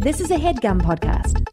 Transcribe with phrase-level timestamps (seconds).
[0.00, 1.46] This is a headgum podcast.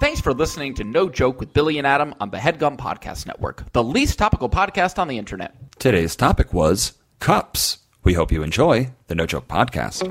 [0.00, 3.72] Thanks for listening to No Joke with Billy and Adam on the Headgum Podcast Network,
[3.74, 5.54] the least topical podcast on the internet.
[5.78, 7.78] Today's topic was cups.
[8.02, 10.02] We hope you enjoy the No Joke Podcast.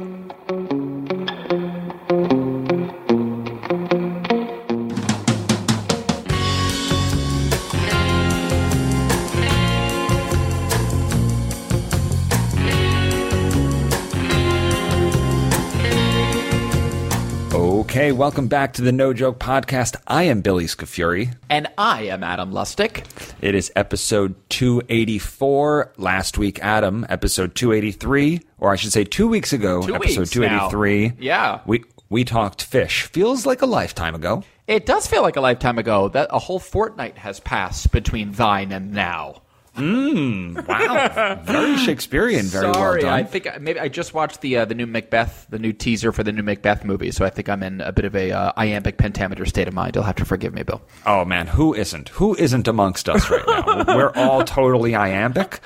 [18.05, 19.95] Okay, welcome back to the No Joke Podcast.
[20.05, 21.33] I am Billy Scafuri.
[21.50, 23.04] And I am Adam Lustick.
[23.41, 25.93] It is episode 284.
[25.97, 30.29] Last week, Adam, episode 283, or I should say two weeks ago, Two episode weeks
[30.29, 31.07] 283.
[31.07, 31.15] now.
[31.18, 31.61] Yeah.
[31.65, 33.05] We, we talked fish.
[33.08, 34.44] Feels like a lifetime ago.
[34.67, 38.72] It does feel like a lifetime ago that a whole fortnight has passed between thine
[38.72, 39.41] and now.
[39.75, 41.36] Mmm, wow.
[41.45, 43.20] Very Shakespearean, very Sorry, well done.
[43.20, 46.11] I think I- maybe I just watched the uh, the new Macbeth, the new teaser
[46.11, 48.52] for the new Macbeth movie, so I think I'm in a bit of a uh,
[48.58, 49.95] iambic pentameter state of mind.
[49.95, 50.81] You'll have to forgive me, Bill.
[51.05, 52.09] Oh man, who isn't?
[52.09, 53.95] Who isn't amongst us right now?
[53.95, 55.59] We're all totally iambic.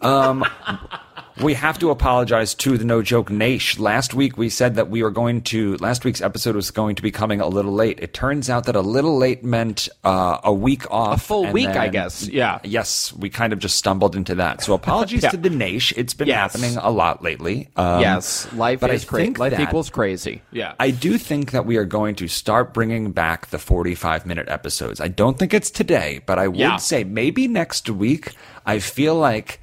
[0.00, 0.44] Um,
[1.42, 3.82] we have to apologize to the No Joke Nation.
[3.82, 5.76] Last week we said that we were going to.
[5.76, 7.98] Last week's episode was going to be coming a little late.
[8.00, 11.68] It turns out that a little late meant uh, a week off, A full week,
[11.68, 12.26] I guess.
[12.28, 12.58] Yeah.
[12.64, 14.62] Yes, we kind of just stumbled into that.
[14.62, 15.30] So apologies Yeah.
[15.30, 15.98] to the Nation.
[15.98, 16.52] It's been Yes.
[16.52, 17.68] happening a lot lately.
[17.76, 19.34] Um, yes, life but is crazy.
[19.34, 20.42] Life that- equals crazy.
[20.52, 20.74] Yeah.
[20.80, 25.00] I do think that we are going to start bringing back the 45 minute episodes.
[25.00, 26.76] I don't think it's today, but I would Yeah.
[26.76, 28.32] say maybe next week.
[28.66, 29.60] I feel like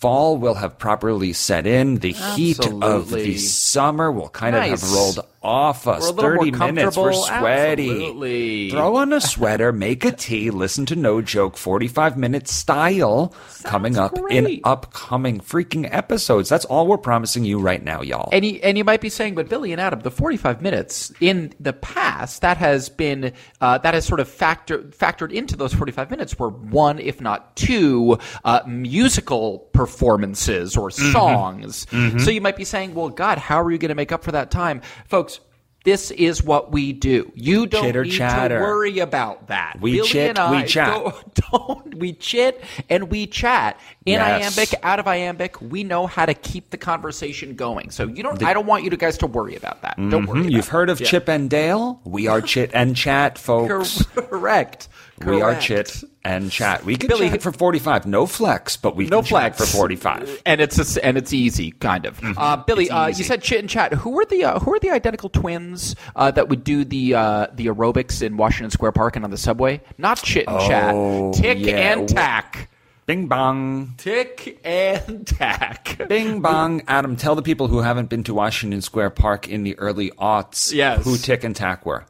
[0.00, 1.96] fall will have properly set in.
[1.96, 6.02] The heat of the summer will kind of have rolled off us.
[6.02, 7.90] We're a little more 30 minutes, we're sweaty.
[7.90, 8.70] Absolutely.
[8.70, 13.96] Throw on a sweater, make a tea, listen to No Joke 45 minute style coming
[13.96, 16.48] up in upcoming freaking episodes.
[16.48, 18.28] That's all we're promising you right now, y'all.
[18.32, 21.52] And you, and you might be saying, but Billy and Adam, the 45 minutes in
[21.60, 26.10] the past, that has been, uh, that has sort of factor, factored into those 45
[26.10, 31.12] minutes were one, if not two, uh, musical performances or Mm-hmm.
[31.12, 31.86] songs.
[32.24, 34.32] So you might be saying, well, God, how are you going to make up for
[34.32, 34.80] that time?
[35.06, 35.37] Folks,
[35.84, 37.30] this is what we do.
[37.34, 38.58] You don't Chitter need chatter.
[38.58, 39.78] to worry about that.
[39.80, 40.88] We Billy chit, and we chat.
[40.88, 44.58] Don't, don't we chit and we chat in Yes.
[44.58, 45.60] iambic, out of iambic.
[45.62, 47.90] We know how to keep the conversation going.
[47.90, 48.42] So you don't.
[48.42, 49.96] I don't want you guys to worry about that.
[49.96, 50.26] Don't mm-hmm.
[50.26, 50.52] worry.
[50.52, 51.00] You've heard of.
[51.00, 51.06] Yeah.
[51.06, 52.00] Chip and Dale?
[52.04, 54.02] We are Chit and Chat, folks.
[54.14, 54.88] Correct.
[55.24, 56.84] We are Chit and Chat.
[56.84, 58.06] We can Billy- chat for 45.
[58.06, 60.42] No flex, but we No flex for 45.
[60.46, 62.20] and it's a and it's easy, kind of.
[62.22, 63.92] Uh, Billy, uh, you said chit and chat.
[63.94, 67.46] Who were the uh, who are the identical twins uh, that would do the uh,
[67.54, 69.80] the aerobics in Washington Square Park and on the subway?
[69.96, 71.42] Not chit and Oh, chat.
[71.42, 71.92] Tick yeah.
[71.98, 72.68] and tack.
[73.06, 73.94] Bing bong.
[73.96, 75.98] Tick and tack.
[76.08, 76.82] Bing bong.
[76.88, 80.74] Adam, tell the people who haven't been to Washington Square Park in the early aughts
[80.74, 81.04] Yes.
[81.04, 82.04] who Tick and Tack were.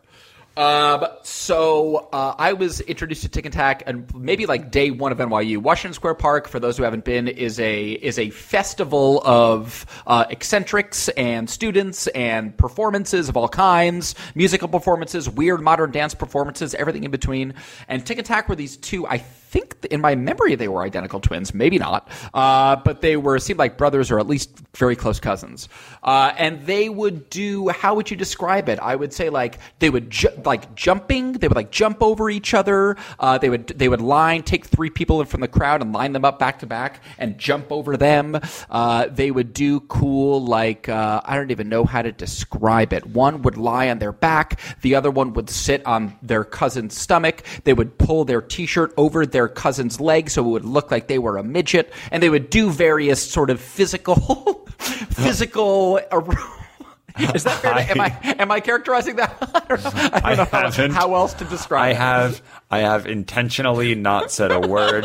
[0.58, 5.12] Um, so uh, I was introduced to Tick and Tack, and maybe like day one
[5.12, 5.58] of NYU.
[5.58, 10.24] Washington Square Park, for those who haven't been, is a is a festival of uh,
[10.30, 17.04] eccentrics and students and performances of all kinds, musical performances, weird modern dance performances, everything
[17.04, 17.54] in between.
[17.86, 19.06] And Tick and Tack were these two.
[19.06, 19.18] I
[19.48, 23.58] think in my memory they were identical twins, maybe not, uh, but they were seemed
[23.58, 25.68] like brothers or at least very close cousins.
[26.02, 28.78] Uh, and they would do how would you describe it?
[28.78, 31.32] I would say like they would ju- like jumping.
[31.32, 32.96] They would like jump over each other.
[33.18, 36.24] Uh, they would they would line take three people from the crowd and line them
[36.24, 38.38] up back to back and jump over them.
[38.70, 43.06] Uh, they would do cool like uh, I don't even know how to describe it.
[43.06, 44.60] One would lie on their back.
[44.82, 47.42] The other one would sit on their cousin's stomach.
[47.64, 51.18] They would pull their t-shirt over their cousin's leg so it would look like they
[51.18, 55.98] were a midget, and they would do various sort of physical physical.
[57.34, 57.74] Is that fair?
[57.74, 59.36] to- am I am I characterizing that?
[59.54, 60.90] I don't know, I I don't know haven't.
[60.92, 61.82] how else to describe.
[61.86, 61.96] I it.
[61.96, 65.04] have I have intentionally not said a word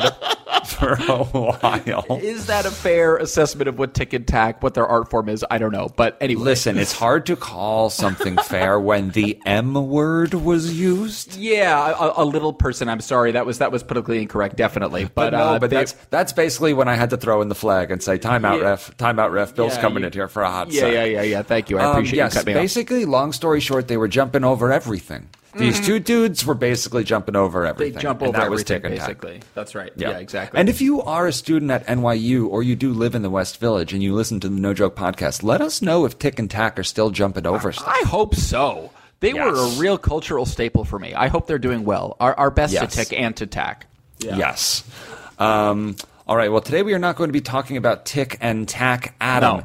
[0.68, 2.06] for a while.
[2.22, 5.46] Is that a fair assessment of what Tick and Tack, what their art form is?
[5.50, 6.44] I don't know, but anyway.
[6.44, 11.36] Listen, it's hard to call something fair when the M word was used.
[11.36, 12.90] Yeah, a, a little person.
[12.90, 15.04] I'm sorry, that was that was politically incorrect, definitely.
[15.06, 17.50] But, But, no, uh, but they- that's that's basically when I had to throw in
[17.50, 18.66] the flag and say, "Time out, Yeah.
[18.66, 18.98] ref!
[18.98, 19.56] Time out, ref!
[19.56, 21.42] Bill's Yeah, coming in here for a hot yeah, sec." yeah, yeah, yeah.
[21.44, 21.78] Thank you.
[21.80, 22.64] I Um, appreciate yes, you cutting me off.
[22.64, 25.28] basically, long story short, they were jumping over everything.
[25.56, 27.78] These two dudes were basically jumping over Mm-hmm.
[27.78, 28.02] They everything.
[28.02, 29.08] jump and over that everything, Tick and Tack.
[29.22, 29.42] basically.
[29.54, 29.92] That's right.
[29.96, 30.60] Yeah, exactly.
[30.60, 33.60] And if you are a student at NYU or you do live in the West
[33.60, 36.50] Village and you listen to the No Joke podcast, let us know if Tick and
[36.50, 37.88] Tack are still jumping over stuff.
[37.88, 38.92] I hope so.
[39.20, 41.14] They were a real cultural staple for me.
[41.14, 42.18] I hope they're doing well.
[42.20, 42.94] Our, our best Yes.
[42.96, 43.86] to tick and to tack.
[44.20, 44.84] Yes.
[45.40, 45.96] Um,
[46.28, 46.52] all right.
[46.52, 49.58] Well, today we are not going to be talking about Tick and Tack, Adam.
[49.58, 49.64] No.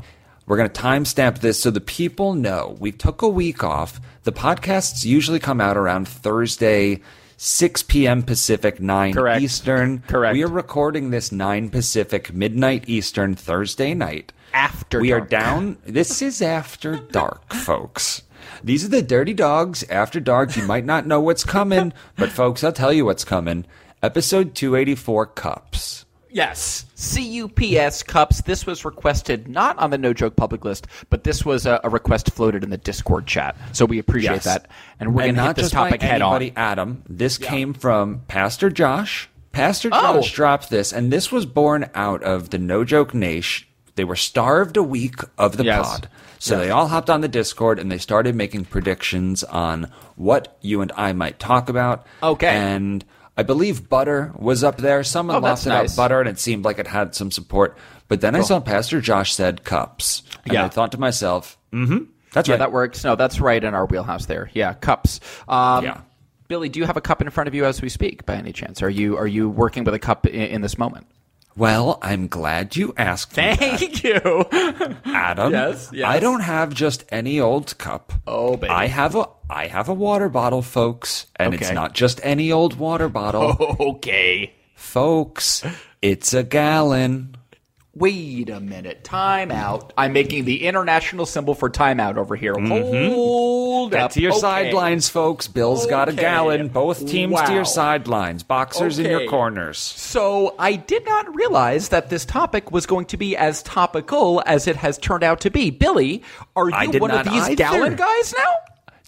[0.49, 4.01] We're going to timestamp this so the people know we took a week off.
[4.23, 7.03] The podcasts usually come out around Thursday,
[7.37, 8.23] 6 p.m.
[8.23, 9.43] Pacific, 9 Correct.
[9.43, 9.99] Eastern.
[10.09, 10.33] Correct.
[10.33, 14.33] We are recording this 9 Pacific, midnight Eastern, Thursday night.
[14.55, 15.25] After we dark.
[15.25, 15.77] are down.
[15.85, 18.23] This is after dark, folks.
[18.65, 20.57] These are the dirty dogs after dark.
[20.57, 23.67] You might not know what's coming, but folks, I'll tell you what's coming.
[24.03, 26.07] Episode 284 Cups.
[26.31, 26.85] Yes.
[26.97, 28.43] CUPS cups.
[28.43, 31.89] This was requested not on the no joke public list, but this was a, a
[31.91, 33.57] request floated in the Discord chat.
[33.73, 34.45] So we appreciate Yes.
[34.45, 34.69] that.
[35.01, 36.57] And we're going to not hit this just topic head anybody, on.
[36.57, 37.03] Adam.
[37.09, 39.29] This came from Pastor Josh.
[39.53, 40.15] Pastor Oh.
[40.21, 43.67] Josh dropped this, and this was born out of the No Joke Nation.
[43.97, 45.87] They were starved a week of the Yes.
[45.89, 46.09] pod.
[46.41, 50.81] So they all hopped on the Discord and they started making predictions on what you
[50.83, 52.07] and I might talk about.
[52.23, 52.47] Okay.
[52.47, 53.05] And
[53.39, 55.03] I believe butter was up there.
[55.05, 55.97] Someone Oh, lost about nice.
[55.97, 57.79] butter and it seemed like it had some support.
[58.09, 60.25] But then I saw Pastor Josh said cups.
[60.45, 60.65] And Yeah.
[60.65, 61.99] I thought to myself, mm-hmm,
[62.33, 62.59] that's Yeah, right.
[62.59, 63.05] that works.
[63.05, 64.51] No, that's right in our wheelhouse there.
[64.55, 65.21] Yeah, cups.
[65.49, 66.01] Um, Yeah.
[66.49, 68.53] Billy, do you have a cup in front of you as we speak, by any
[68.53, 68.83] chance?
[68.83, 71.07] Are you are you working with a cup in, in this moment?
[71.59, 73.33] Well, I'm glad you asked.
[73.33, 74.21] Thank you.
[75.05, 75.53] Adam.
[75.53, 76.09] Yes, yes.
[76.09, 78.13] I don't have just any old cup.
[78.27, 78.73] Oh, baby.
[78.73, 82.79] I have a I have a water bottle, folks, and it's not just any old
[82.79, 84.53] water bottle, okay.
[84.75, 85.65] folks.
[86.01, 87.37] It's a gallon.
[87.99, 89.03] Wait a minute.
[89.03, 89.93] Time out.
[89.99, 92.55] I'm making the international symbol for timeout over here.
[92.55, 93.13] Mm-hmm.
[93.15, 94.11] Hold Get up.
[94.13, 94.41] to your Okay.
[94.41, 95.49] sidelines, folks.
[95.49, 96.69] Bill's got a gallon.
[96.69, 98.43] Both teams to your sidelines.
[98.43, 99.79] Boxers in your corners.
[99.79, 104.67] So I did not realize that this topic was going to be as topical as
[104.67, 105.71] it has turned out to be.
[105.71, 106.23] Billy,
[106.55, 107.55] are you one of these either.
[107.57, 108.53] gallon guys now?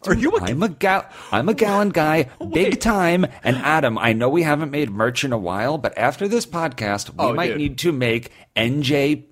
[0.06, 1.05] Are you a I'm a gal.
[1.31, 3.26] I'm a gallon guy, big time.
[3.44, 7.11] And Adam, I know we haven't made merch in a while, but after this podcast,
[7.11, 7.58] we Oh, might dude.
[7.58, 9.26] need to make NJPGs.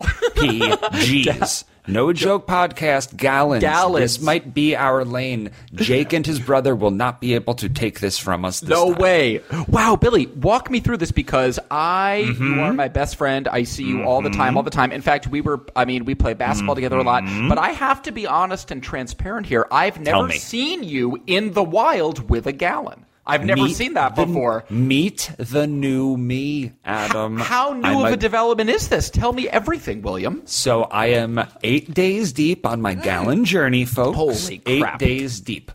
[1.88, 3.62] No joke podcast gallons.
[3.62, 4.02] Gallons.
[4.02, 5.50] This might be our lane.
[5.75, 8.61] Jake and his brother will not be able to take this from us.
[8.61, 9.00] This No time.
[9.00, 9.40] way.
[9.69, 12.55] Wow, Billy, walk me through this because I, Mm-hmm.
[12.55, 13.49] you are my best friend.
[13.49, 14.93] I see you all the time, all the time.
[14.93, 18.02] In fact, we were, I mean, we play basketball together a lot, but I have
[18.02, 19.67] to be honest and transparent here.
[19.70, 20.38] I've never Mm-hmm.
[20.38, 23.06] seen you in the wild with a gallon.
[23.28, 24.64] I've never Meet seen that the- before.
[24.70, 27.36] Meet the new me, Adam.
[27.38, 29.10] How new I'm of a a development is this?
[29.10, 30.42] Tell me everything, William.
[30.46, 34.16] So I am eight days deep on my gallon journey, folks.
[34.16, 35.02] Holy crap.
[35.02, 35.70] eight days deep.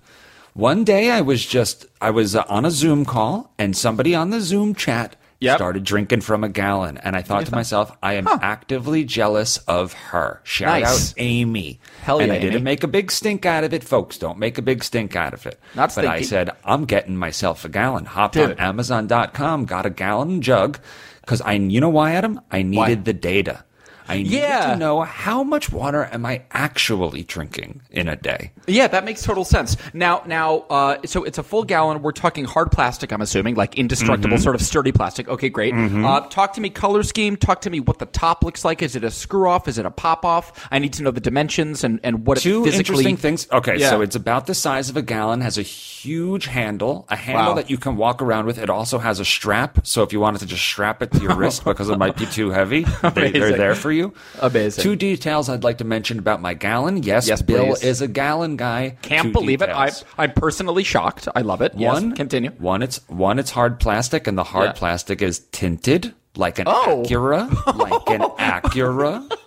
[0.53, 4.41] One day I was just I was on a Zoom call and somebody on the
[4.41, 5.57] Zoom chat Yep.
[5.57, 9.94] started drinking from a gallon, and I thought to myself, I am actively jealous of
[9.94, 10.42] her.
[10.44, 11.12] Shout Nice.
[11.12, 11.80] out Amy.
[12.04, 14.18] Hell and yeah, I didn't make a big stink out of it, folks.
[14.18, 15.60] Don't make a big stink out of it.
[15.75, 18.06] Not but I said, I'm getting myself a gallon.
[18.06, 18.51] Hopped Dude.
[18.51, 20.80] on Amazon.com, got a gallon jug
[21.22, 22.40] because I, you know why, Adam?
[22.51, 23.63] I needed the data.
[24.07, 24.67] I need Yeah.
[24.71, 28.51] to know how much water am I actually drinking in a day.
[28.67, 29.77] Yeah, that makes total sense.
[29.94, 32.01] Now, now, uh, so it's a full gallon.
[32.01, 33.11] We're talking hard plastic.
[33.11, 34.44] I'm assuming, like indestructible, Mm-hmm.
[34.44, 35.27] sort of sturdy plastic.
[35.27, 35.73] Okay, great.
[35.73, 37.35] Uh, talk to me color scheme.
[37.38, 38.81] Talk to me what the top looks like.
[38.81, 39.67] Is it a screw off?
[39.67, 40.67] Is it a pop off?
[40.71, 42.79] I need to know the dimensions and and what Two it physically.
[43.06, 43.47] interesting things.
[43.51, 43.89] Okay, Yeah.
[43.89, 47.53] so it's about the size of a gallon, has a huge handle, a handle Wow.
[47.56, 48.57] that you can walk around with.
[48.57, 51.35] It also has a strap, so if you wanted to just strap it to your
[51.41, 53.93] wrist because it might be too heavy, they, they're there for you.
[54.42, 54.81] Amazing.
[54.84, 57.04] Two details I'd like to mention about my gallon.
[57.04, 57.84] Yes, Yes, Bill please.
[57.84, 58.98] is a gallon guy.
[59.01, 59.69] Can't Two believe it.
[59.69, 59.92] I'm.
[60.18, 61.28] I'm personally shocked.
[61.35, 61.73] I love it.
[61.76, 62.52] One, yes, continue.
[62.59, 64.73] One, it's one, it's hard plastic, and the hard Yeah.
[64.73, 67.04] plastic is tinted like an Oh.
[67.06, 69.31] Acura, like an Acura.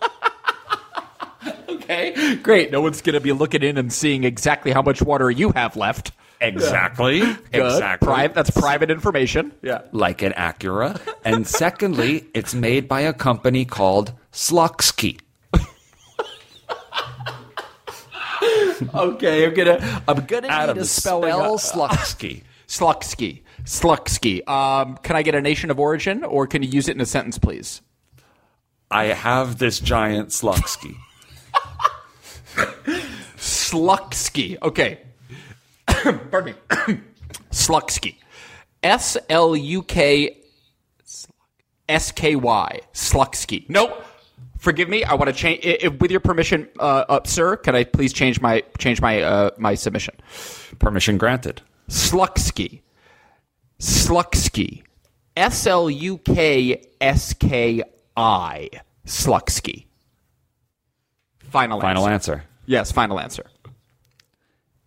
[1.68, 2.72] Okay, great.
[2.72, 6.10] No one's gonna be looking in and seeing exactly how much water you have left.
[6.40, 7.38] Exactly, Good.
[7.52, 8.06] exactly.
[8.06, 8.34] Private.
[8.34, 9.52] That's private information.
[9.62, 9.82] Yeah.
[9.92, 11.00] like an Acura.
[11.24, 15.18] And secondly, it's made by a company called Slucksky.
[18.94, 21.32] Okay, I'm gonna I'm gonna Adam, need a spelling.
[21.32, 22.42] spell Slucksky.
[22.68, 23.42] Slucksky.
[23.64, 24.46] Slucksky.
[24.46, 27.06] Um, can I get a nation of origin, or can you use it in a
[27.06, 27.80] sentence, please?
[28.90, 30.96] I have this giant Slucksky.
[33.38, 34.58] Slucksky.
[34.60, 35.00] Okay.
[35.86, 36.54] Pardon me.
[37.50, 38.16] Slucksky.
[38.82, 40.36] S L U K
[41.88, 42.80] S K Y.
[42.92, 43.64] Slucksky.
[43.70, 44.04] Nope.
[44.66, 45.04] Forgive me.
[45.04, 45.64] I want to change.
[45.64, 49.22] i- i- With your permission, uh, uh, sir, can I please change my change my
[49.22, 50.16] uh, my submission?
[50.80, 51.62] Permission granted.
[51.88, 52.80] Slucksky.
[53.80, 54.82] Slucksky.
[55.36, 57.84] S L U K S K
[58.16, 58.68] I.
[59.06, 59.86] Slucksky.
[61.38, 62.32] Final, Final answer.
[62.32, 62.44] answer.
[62.66, 63.46] Yes, final answer.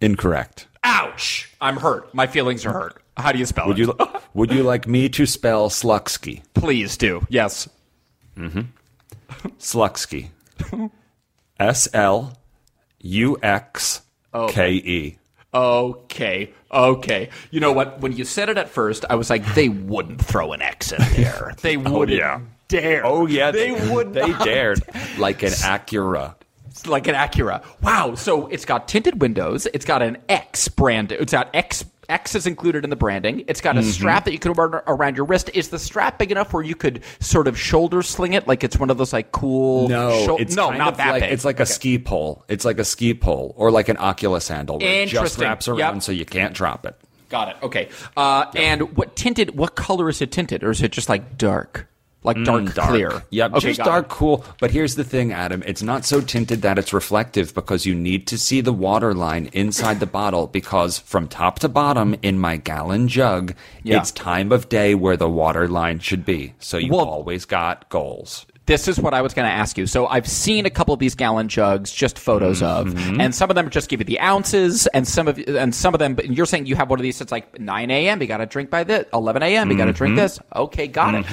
[0.01, 0.67] Incorrect.
[0.83, 1.49] Ouch!
[1.61, 2.13] I'm hurt.
[2.13, 3.01] My feelings are hurt.
[3.15, 3.83] How do you spell Would it?
[3.87, 3.97] you
[4.33, 6.43] would you like me to spell Slucksky?
[6.53, 7.25] Please do.
[7.29, 7.69] Yes.
[9.59, 10.29] Slucksky.
[11.59, 12.37] S L
[12.99, 14.01] U X
[14.49, 15.19] K E.
[15.51, 17.29] Okay, okay.
[17.49, 17.99] You know what?
[18.01, 20.99] When you said it at first, I was like, they wouldn't throw an X in
[21.15, 21.53] there.
[21.61, 22.41] They oh, wouldn't yeah.
[22.67, 23.05] dare.
[23.05, 24.13] Oh yeah, they, would.
[24.13, 24.81] They dared
[25.17, 26.35] like an Acura.
[26.67, 27.63] It's like an Acura.
[27.81, 28.15] Wow.
[28.15, 29.65] So it's got tinted windows.
[29.73, 31.11] It's got an X brand.
[31.11, 31.83] It's got X.
[32.09, 33.43] X is included in the branding.
[33.47, 33.89] It's got a Mm-hmm.
[33.91, 35.49] strap that you can wear around your wrist.
[35.53, 38.77] Is the strap big enough where you could sort of shoulder sling it, like it's
[38.77, 39.87] one of those like cool?
[39.87, 41.31] shou- it's no, not that like, big.
[41.31, 42.43] It's like a ski pole.
[42.49, 45.95] It's like a ski pole or like an Oculus handle where it just wraps around
[45.95, 46.03] Yep.
[46.03, 46.95] so you can't drop it.
[47.29, 47.55] Got it.
[47.61, 47.89] Okay.
[48.17, 49.55] Uh, And what tinted?
[49.55, 51.87] What color is it tinted, or is it just like dark,
[52.23, 52.89] like dark, Mm, dark.
[52.89, 53.23] clear?
[53.29, 53.67] Yep, Okay.
[53.69, 54.09] just dark, it.
[54.09, 54.43] cool.
[54.59, 55.63] But here's the thing, Adam.
[55.65, 59.49] It's not so tinted that it's reflective because you need to see the water line
[59.53, 63.99] inside the bottle because from top to bottom in my gallon jug, Yeah.
[63.99, 66.53] it's time of day where the water line should be.
[66.59, 68.45] So you Well- always got goals.
[68.65, 69.87] This is what I was going to ask you.
[69.87, 73.13] So I've seen a couple of these gallon jugs, just photos Mm-hmm.
[73.15, 75.95] of, and some of them just give you the ounces, and some of and some
[75.95, 76.13] of them.
[76.13, 78.21] But you're saying you have one of these It's like 9 a.m.
[78.21, 79.05] You got to drink by this.
[79.11, 79.71] 11 a.m.
[79.71, 80.21] You got to drink Mm-hmm.
[80.21, 80.39] this.
[80.55, 81.25] Okay, got it.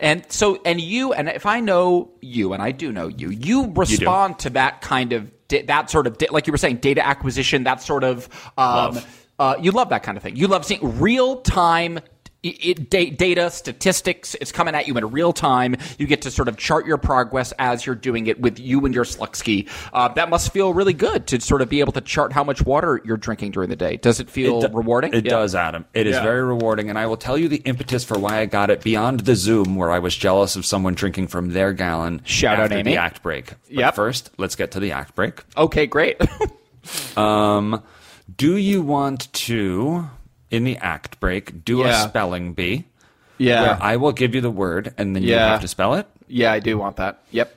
[0.00, 3.72] And so, and you, and if I know you, and I do know you, you
[3.74, 7.82] respond to that kind of that sort of like you were saying, data acquisition, that
[7.82, 8.28] sort of.
[8.56, 8.98] Um,
[9.38, 10.36] uh, you love that kind of thing.
[10.36, 12.00] You love seeing real time
[12.42, 15.76] it, it, data, statistics, it's coming at you in real time.
[15.98, 18.94] You get to sort of chart your progress as you're doing it with you and
[18.94, 19.68] your Slutsky.
[19.92, 22.62] Uh, that must feel really good to sort of be able to chart how much
[22.64, 23.96] water you're drinking during the day.
[23.96, 25.12] Does it feel It do- rewarding?
[25.12, 25.30] It Yeah.
[25.32, 25.84] does, Adam.
[25.92, 26.22] It is Yeah.
[26.22, 29.20] very rewarding, and I will tell you the impetus for why I got it beyond
[29.20, 32.22] the Zoom, where I was jealous of someone drinking from their gallon.
[32.24, 32.92] Shout out after Amy.
[32.92, 33.48] the act break.
[33.68, 33.94] But Yep.
[33.96, 35.42] first, let's get to the act break.
[35.56, 36.16] Okay, great.
[37.16, 37.82] um,
[38.36, 40.08] Do you want to,
[40.50, 42.04] in the act break, do Yeah.
[42.04, 42.84] a spelling bee?
[43.38, 43.62] yeah.
[43.62, 46.06] Where I will give you the word, and then you have to spell it.
[46.28, 47.22] yeah, I do want that.
[47.30, 47.56] Yep.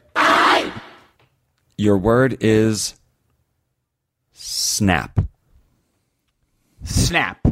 [1.77, 2.95] Your word is
[4.31, 5.19] snap.
[6.83, 7.45] Snap.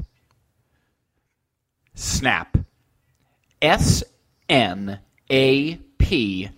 [1.96, 2.58] Snap.
[3.62, 4.04] S
[4.48, 6.50] N A P.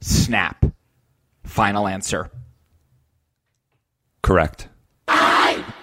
[0.00, 0.64] Snap.
[1.44, 2.30] Final answer.
[4.22, 4.68] Correct.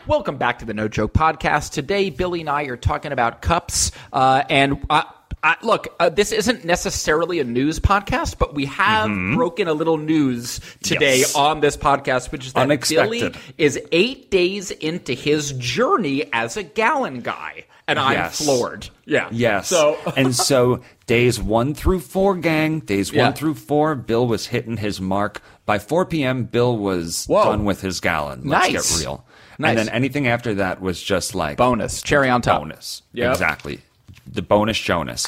[0.07, 1.71] Welcome back to the No Joke Podcast.
[1.73, 3.91] Today, Billy and I are talking about cups.
[4.13, 5.03] Uh, and uh,
[5.43, 9.97] uh, look, uh, this isn't necessarily a news podcast, but we have broken a little
[9.97, 11.35] news today Yes.
[11.35, 13.33] on this podcast, which is that Unexpected.
[13.33, 17.65] Billy is eight days into his journey as a gallon guy.
[17.89, 18.89] And I'm floored.
[19.05, 19.27] Yeah.
[19.31, 19.67] Yes.
[19.67, 19.97] So.
[20.17, 23.23] and so days one through four, gang, days Yeah.
[23.25, 25.41] one through four, Bill was hitting his mark.
[25.65, 27.43] By 4 p.m., Bill was Whoa.
[27.43, 28.43] done with his gallon.
[28.45, 28.97] Let's Nice.
[28.99, 29.25] get real.
[29.59, 29.69] Nice.
[29.71, 32.01] And then anything after that was just like Bonus.
[32.01, 32.61] Cherry on top.
[32.61, 33.01] bonus.
[33.13, 33.31] Yep.
[33.31, 33.81] Exactly.
[34.25, 35.27] The bonus Jonas.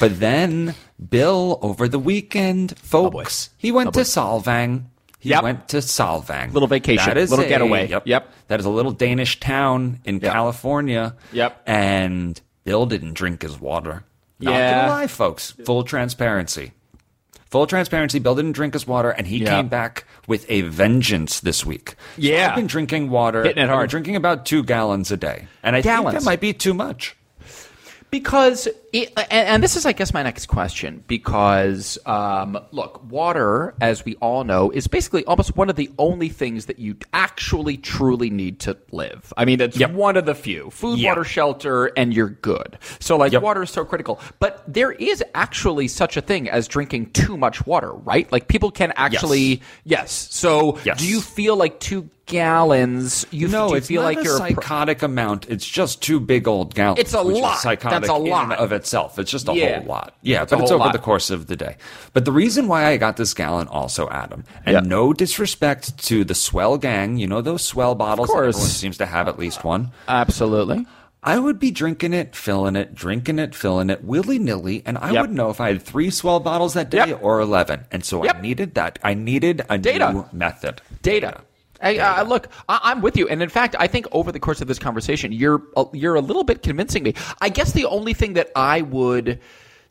[0.00, 0.74] But then
[1.10, 4.84] Bill over the weekend, folks, he went to Solvang.
[5.18, 5.42] He Yep.
[5.42, 6.52] went to Solvang.
[6.52, 7.88] Little vacation, That is little a- getaway.
[7.88, 8.02] Yep.
[8.06, 8.30] Yep.
[8.48, 10.32] That is a little Danish town in Yep.
[10.32, 11.14] California.
[11.32, 11.62] Yep.
[11.66, 14.04] And Bill didn't drink his water.
[14.40, 14.80] Not Yeah.
[14.82, 15.54] gonna lie, folks.
[15.64, 16.72] Full transparency.
[17.54, 18.18] Full transparency.
[18.18, 19.50] Bill didn't drink his water, and he Yeah.
[19.54, 21.90] came back with a vengeance this week.
[21.90, 22.48] So Yeah.
[22.50, 23.44] I've been drinking water.
[23.44, 23.84] Hitting it hard.
[23.84, 26.14] I'm drinking about two gallons a day, and I Gallons.
[26.14, 27.14] think that might be too much.
[28.10, 31.02] Because, it, and, and this is, I guess, my next question.
[31.06, 36.28] Because, um, look, water, as we all know, is basically almost one of the only
[36.28, 39.32] things that you actually truly need to live.
[39.36, 39.90] I mean, it's Yep.
[39.92, 41.10] one of the few food, Yeah.
[41.10, 42.78] water, shelter, and you're good.
[43.00, 43.42] So, like, Yep.
[43.42, 44.20] water is so critical.
[44.38, 48.30] But there is actually such a thing as drinking too much water, right?
[48.32, 50.28] Like, people can actually, yes.
[50.30, 50.98] So, Yes.
[51.00, 53.26] do you feel like two gallons?
[53.30, 55.46] You No, it's feel not like a you're a psychotic amount.
[55.48, 57.00] It's just two big old gallons.
[57.00, 57.58] It's a lot.
[57.58, 58.58] psychotic That's a lot.
[58.58, 59.18] of itself.
[59.18, 59.78] It's just a Yeah.
[59.78, 60.14] whole lot.
[60.22, 60.92] Yeah, It's but it's over lot.
[60.92, 61.76] the course of the day.
[62.12, 64.80] But the reason why I got this gallon also, Adam, and Yeah.
[64.80, 68.30] no disrespect to the swell gang, you know those swell bottles.
[68.30, 69.90] everyone seems to have at least one.
[70.06, 70.86] Absolutely.
[71.26, 75.12] I would be drinking it, filling it, drinking it, filling it, willy nilly, and I
[75.12, 75.20] Yep.
[75.22, 77.20] would know if I had three swell bottles that day Yep.
[77.22, 77.86] or eleven.
[77.90, 78.36] And so Yep.
[78.36, 78.98] I needed that.
[79.02, 80.12] I needed a Data.
[80.12, 80.82] new method.
[81.00, 81.40] data.
[81.80, 84.60] I, I, look, I, I'm with you, and in fact, I think over the course
[84.60, 87.14] of this conversation, you're a, you're a little bit convincing me.
[87.40, 89.40] I guess the only thing that I would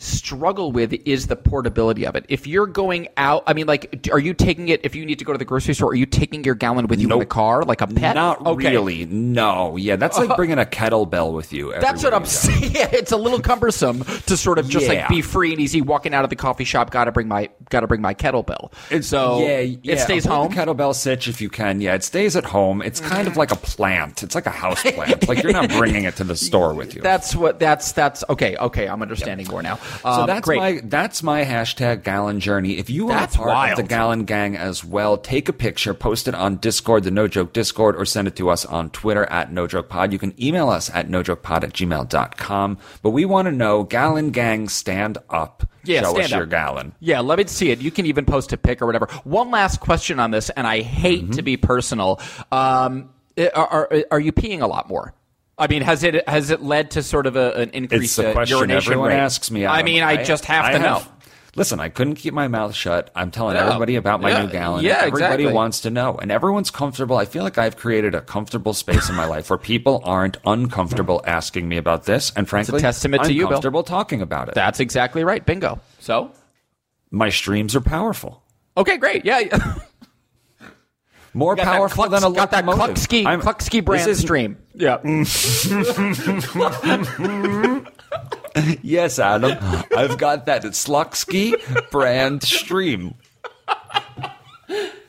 [0.03, 2.25] struggle with is the portability of it.
[2.29, 5.25] If you're going out, I mean, like, are you taking it if you need to
[5.25, 5.91] go to the grocery store?
[5.91, 8.15] Are you taking your gallon with you in the car, like a pet?
[8.15, 8.72] Not Okay.
[8.72, 9.05] really.
[9.05, 9.77] No.
[9.77, 11.74] Yeah, that's like bringing a kettlebell with you.
[11.79, 12.53] That's what I'm saying.
[12.74, 16.13] Yeah, it's a little cumbersome to sort of just like be free and easy walking
[16.13, 16.89] out of the coffee shop.
[16.89, 18.72] Got to bring my got to bring my kettlebell.
[18.89, 20.51] And so yeah, it stays home.
[20.51, 21.81] Kettlebell sitch if you can.
[21.81, 22.81] Yeah, it stays at home.
[22.81, 24.24] It's kind of like a plant.
[24.24, 25.27] It's like a house plant.
[25.27, 27.01] like you're not bringing it to the store with you.
[27.13, 28.55] That's what that's that's okay.
[28.57, 29.77] Okay, I'm understanding more now.
[30.01, 30.57] So Um, that's great.
[30.59, 32.77] my that's my hashtag gallon journey.
[32.77, 33.71] If you are That's a part wild.
[33.71, 37.27] of the gallon gang as well, take a picture, post it on Discord, the No
[37.27, 40.12] Joke Discord, or send it to us on Twitter at No Joke Pod.
[40.13, 42.77] You can email us at nojokepod at gmail.com.
[43.01, 45.67] But we want to know gallon gang stand up.
[45.85, 46.50] Yeah, Show stand us your up.
[46.50, 46.93] gallon.
[47.00, 47.79] Yeah, let me see it.
[47.81, 49.07] You can even post a pic or whatever.
[49.25, 51.31] One last question on this, and I hate Mm-hmm.
[51.33, 52.19] to be personal.
[52.51, 53.09] Um,
[53.55, 55.13] are, are are you peeing a lot more?
[55.57, 58.31] I mean, has it has it led to sort of a, an increase It's the
[58.33, 59.17] question urination everyone rate?
[59.17, 59.65] asks me.
[59.67, 61.01] I mean, I, just have to know.
[61.55, 63.12] Listen, I couldn't keep my mouth shut.
[63.15, 63.67] I'm telling Yeah.
[63.67, 64.45] everybody about my Yeah.
[64.45, 64.83] new gallon.
[64.83, 65.53] Yeah, everybody exactly.
[65.53, 67.17] wants to know, and everyone's comfortable.
[67.17, 71.22] I feel like I've created a comfortable space in my life where people aren't uncomfortable
[71.27, 73.50] asking me about this, and frankly, a testament to you, Bill.
[73.50, 74.55] uncomfortable talking about it.
[74.55, 75.45] That's exactly right.
[75.45, 75.79] Bingo.
[76.00, 76.31] So,
[77.12, 78.41] my streams are powerful,
[78.75, 79.24] okay, great.
[79.24, 79.41] Yeah.
[81.33, 82.95] more powerful Klux- than a got that locomotive.
[82.95, 84.57] Kluxky, I'm- Kluxky brand is- stream.
[84.75, 84.97] Yeah.
[88.83, 89.57] Yes, Adam,
[89.95, 91.55] I've got that It's Sluxky
[91.89, 93.15] brand stream.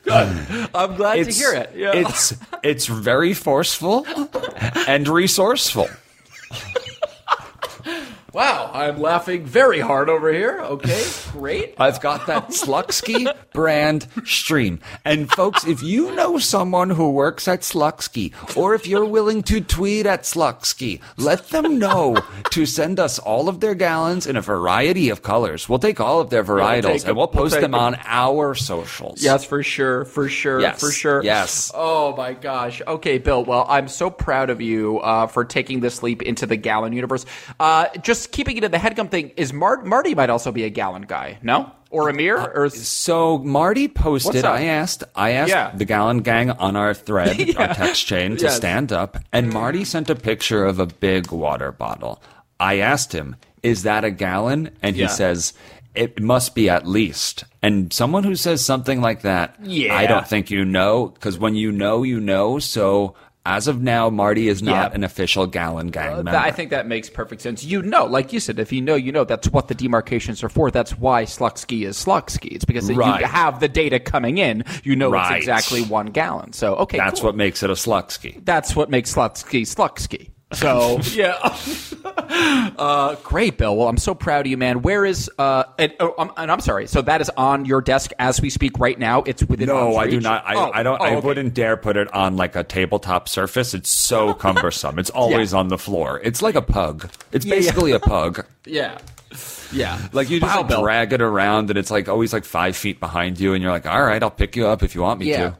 [0.07, 1.71] I'm glad It's to hear it.
[1.75, 1.91] Yeah.
[1.93, 4.05] it's it's very forceful
[4.87, 5.89] and resourceful.
[8.35, 10.59] Wow, I'm laughing very hard over here.
[10.59, 11.73] Okay, great.
[11.79, 14.81] I've got that Sluxky brand stream.
[15.05, 19.61] And folks, if you know someone who works at Sluxky, or if you're willing to
[19.61, 22.17] tweet at Sluxky, let them know
[22.51, 25.69] to send us all of their gallons in a variety of colors.
[25.69, 27.75] We'll take all of their varietals and we'll We'll post them them.
[27.75, 29.23] on our socials.
[29.23, 31.23] Yes, for sure, for sure, Yes, for sure.
[31.23, 31.71] yes.
[31.73, 32.81] Oh my gosh.
[32.85, 33.43] Okay, Bill.
[33.45, 37.25] Well, I'm so proud of you uh, for taking this leap into the Gallon universe.
[37.59, 40.69] Uh, just keeping it in the headgum thing is Mar- Marty might also be a
[40.69, 41.71] Gallon guy, no?
[41.89, 42.37] Or uh, Amir?
[42.37, 44.43] or So Marty posted.
[44.45, 45.03] I asked.
[45.15, 45.71] I asked Yeah.
[45.75, 48.55] the Gallon Gang on our thread, our text chain, to Yes.
[48.57, 49.53] stand up, and mm-hmm.
[49.57, 52.21] Marty sent a picture of a big water bottle.
[52.59, 55.07] I asked him, "Is that a gallon?" And he Yeah.
[55.07, 55.53] says,
[55.93, 59.95] "It must be at least." And someone who says something like that, Yeah.
[59.95, 62.59] I don't think you know, because when you know, you know.
[62.59, 63.15] So.
[63.47, 64.95] As of now, Marty is not Yeah.
[64.95, 66.31] an official Gallon Gang Uh, member.
[66.31, 67.63] that- I think that makes perfect sense.
[67.63, 69.23] You know, like you said, if you know, you know.
[69.23, 70.71] That's what the demarcations are for.
[70.71, 72.51] That's why Sluxky is Sluxky.
[72.51, 73.19] It's because Right.
[73.21, 74.63] you have the data coming in.
[74.83, 75.37] You know Right.
[75.37, 76.53] it's exactly one gallon.
[76.53, 77.29] So okay, That's cool.
[77.29, 78.43] what makes it a Sluxky.
[78.45, 80.29] that's what makes Slutsky Slutsky.
[80.55, 81.37] So yeah,
[82.77, 83.75] uh, great, Bill.
[83.75, 84.81] Well, I'm so proud of you, man.
[84.81, 86.87] Where is uh, and, oh, um, and I'm sorry.
[86.87, 89.23] So that is on your desk as we speak right now.
[89.23, 89.67] It's within.
[89.67, 90.23] No, arm's I do reach?
[90.23, 90.45] not.
[90.45, 91.01] I, Oh, I don't.
[91.01, 91.25] oh, I okay.
[91.27, 93.73] wouldn't dare put it on like a tabletop surface.
[93.73, 94.97] It's so cumbersome.
[94.99, 96.19] It's always on the floor.
[96.23, 97.09] It's like a pug.
[97.31, 97.55] It's yeah.
[97.55, 98.45] basically a pug.
[98.65, 98.97] Yeah,
[99.73, 99.99] yeah.
[100.13, 100.81] Like you just Wow, like, Bill.
[100.81, 103.85] drag it around, and it's like always like five feet behind you, and you're like,
[103.85, 105.49] all right, I'll pick you up if you want me Yeah.
[105.51, 105.57] to.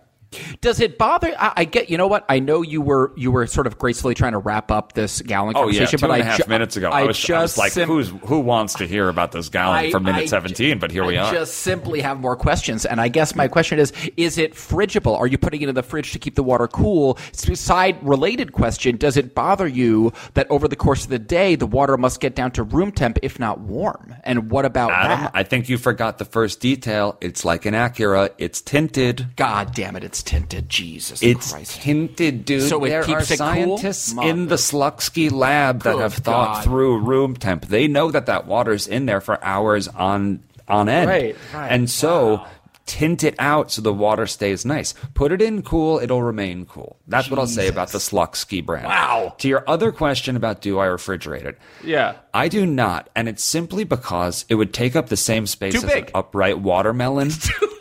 [0.61, 1.33] Does it bother?
[1.39, 1.89] I, I get.
[1.89, 2.25] You know what?
[2.29, 5.55] I know you were you were sort of gracefully trying to wrap up this gallon
[5.55, 7.41] Oh yeah, conversation, two but I half ju- minutes ago, I, I, was, just I
[7.41, 10.91] was like, sim- "Who's who wants to hear about this gallon for minute seventeen?" But
[10.91, 11.33] here we I are.
[11.33, 15.15] just simply have more questions, and I guess my question is: Is it fridgeable?
[15.15, 17.17] Are you putting it in the fridge to keep the water cool?
[17.33, 21.65] Side related question: Does it bother you that over the course of the day the
[21.67, 24.15] water must get down to room temp, if not warm?
[24.23, 25.31] And what about Adam, that?
[25.33, 27.17] I think you forgot the first detail.
[27.21, 28.31] It's like an Acura.
[28.37, 29.27] It's tinted.
[29.35, 30.03] God damn it!
[30.03, 30.67] It's tinted.
[30.69, 31.81] Jesus It's Christ!
[31.81, 32.63] tinted, dude.
[32.69, 33.21] So it there are cool?
[33.21, 36.63] scientists Mother- in the Slutsky lab that have thought God.
[36.63, 37.67] through room temp.
[37.67, 41.71] They know that that water's in there for hours on on end, Right, right.
[41.71, 42.45] and so.
[42.87, 44.93] Tint it out so the water stays nice.
[45.15, 46.97] Put it in cool, it'll remain cool.
[47.07, 48.85] That's what I'll say about the Slutsky brand.
[48.85, 49.33] Wow.
[49.39, 51.57] To your other question about do I refrigerate it?
[51.83, 52.13] Yeah.
[52.31, 55.79] I do not, and it's simply because it would take up the same space Too
[55.79, 56.03] as big.
[56.05, 57.31] an upright watermelon.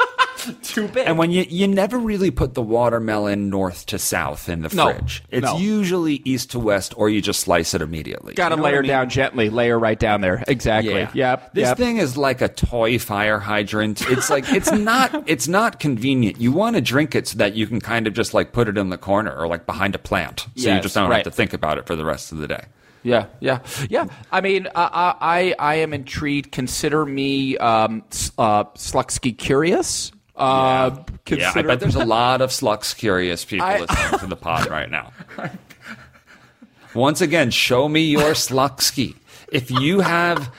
[0.63, 1.07] Too big.
[1.07, 4.93] And when you you never really put the watermelon north to south in the No,
[4.93, 5.25] fridge.
[5.31, 5.59] It's no.
[5.59, 8.35] usually east to west, or you just slice it immediately.
[8.35, 8.89] Got to You know layer I mean?
[8.89, 9.51] down gently.
[9.51, 10.43] Layer right down there.
[10.47, 10.95] Exactly.
[10.95, 11.11] Yeah.
[11.15, 11.55] Yep.
[11.55, 11.77] This yep.
[11.77, 14.03] thing is like a toy fire hydrant.
[14.11, 16.41] It's like it's not it's not convenient.
[16.41, 18.79] You want to drink it so that you can kind of just like put it
[18.79, 21.17] in the corner or like behind a plant, so you just don't right.
[21.19, 22.65] have to think about it for the rest of the day.
[23.05, 23.59] Yeah, yeah,
[23.91, 24.07] yeah.
[24.33, 26.53] I mean, I, I, I am intrigued.
[26.53, 28.03] Consider me, um,
[28.39, 30.11] uh, Slutsky curious.
[30.37, 34.37] Uh, Yeah, I bet there's a lot of Slux curious people I- listening to the
[34.37, 35.13] pod right now.
[36.95, 39.17] Once again, show me your Sluxky.
[39.53, 40.53] If you have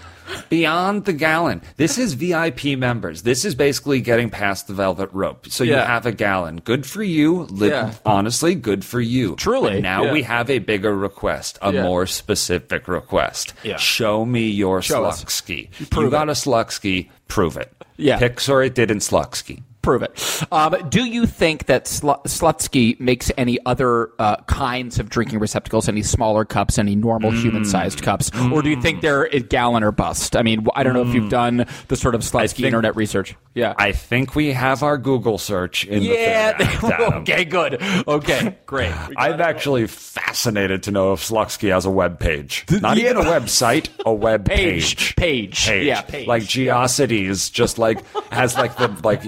[0.50, 3.22] beyond the gallon, this is VIP members.
[3.24, 5.48] This is basically getting past the velvet rope.
[5.50, 6.58] So you have a gallon.
[6.64, 7.44] Good for you.
[7.44, 7.94] Li- Yeah.
[8.06, 9.36] Honestly, good for you.
[9.36, 10.12] Truly, now yeah.
[10.14, 11.84] we have a bigger request, a Yeah.
[11.84, 13.54] more specific request.
[13.64, 13.78] Yeah.
[13.78, 15.24] Show me your Show us.
[15.24, 15.70] Sluxky.
[15.90, 16.32] Prove you got it.
[16.32, 17.72] a Sluxky, prove it.
[17.98, 18.20] Yeah.
[18.20, 19.64] Pixar it did in Sluxky.
[19.86, 20.44] Prove it.
[20.52, 25.88] Um, do you think that Sl- Slutsky makes any other uh, kinds of drinking receptacles,
[25.88, 27.42] any smaller cups, any normal Mm.
[27.42, 30.36] human-sized cups, or do you think they're a gallon or bust?
[30.36, 33.36] I mean, I don't know if you've done the sort of Slutsky think- internet research.
[33.54, 33.74] Yeah.
[33.78, 36.58] I think we have our Google search in yeah.
[36.58, 36.84] the act,
[37.30, 37.46] okay.
[37.46, 37.82] Good.
[38.08, 38.58] Okay.
[38.66, 38.92] Great.
[39.18, 42.66] I'm actually fascinated to know if Slutsky has a web page.
[42.70, 45.16] Not even a website, a web Page.
[45.16, 45.66] page.
[45.68, 45.86] Page.
[45.86, 46.28] Yeah, page.
[46.28, 49.24] Like Geocities just like has like the like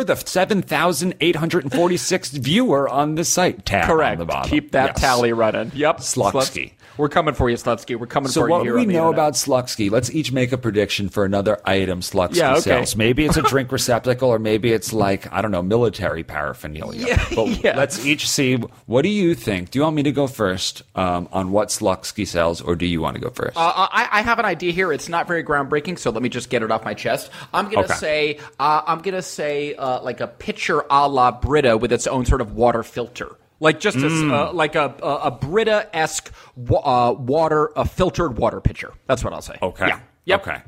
[0.00, 4.12] you're the 7,846th viewer on the site tab Correct.
[4.12, 4.50] on the bottom.
[4.50, 5.00] Keep that Yes.
[5.00, 5.70] tally running.
[5.74, 5.98] Yep.
[5.98, 6.72] Slutsky.
[6.90, 7.96] Sluts- We're coming for you, Slutsky.
[7.98, 9.14] We're coming So for what you do here we on the know internet.
[9.28, 9.90] about Slutsky?
[9.90, 12.60] Let's each make a prediction for another item Slutsky Yeah, okay.
[12.60, 12.96] sells.
[12.96, 17.06] Maybe it's a drink receptacle, or maybe it's like I don't know, military paraphernalia.
[17.10, 17.76] Yeah, but yeah.
[17.76, 18.56] let's each see.
[18.86, 19.70] What do you think?
[19.70, 23.00] Do you want me to go first um, on what Slutsky sells, or do you
[23.00, 23.56] want to go first?
[23.56, 24.92] Uh, I, I have an idea here.
[24.92, 27.30] It's not very groundbreaking, so let me just get it off my chest.
[27.54, 27.94] I'm gonna Okay.
[27.94, 32.24] say, uh, I'm gonna say, uh, like a pitcher a la Brita with its own
[32.26, 34.32] sort of water filter, like just Mm.
[34.32, 36.32] uh, like a a, a Brita esque
[36.70, 38.92] uh, water, a filtered water pitcher.
[39.06, 39.56] That's what I'll say.
[39.62, 39.86] okay.
[39.88, 40.00] Yeah.
[40.24, 40.40] Yep.
[40.48, 40.62] Okay.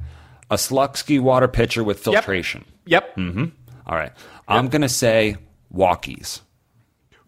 [0.51, 2.65] A Slutsky water pitcher with filtration.
[2.87, 3.17] Yep.
[3.17, 3.45] mm-hmm
[3.87, 4.13] all right.
[4.47, 5.37] I'm gonna say
[5.75, 6.41] walkies.